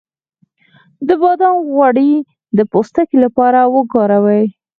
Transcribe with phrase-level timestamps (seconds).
[1.07, 2.11] د بادام غوړي
[2.57, 4.45] د پوستکي لپاره وکاروئ